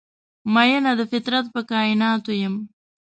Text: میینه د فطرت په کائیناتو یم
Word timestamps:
میینه 0.53 0.91
د 0.99 1.01
فطرت 1.11 1.45
په 1.53 1.61
کائیناتو 1.71 2.31
یم 2.41 2.55